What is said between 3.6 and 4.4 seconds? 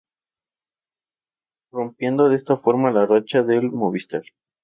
Movistar.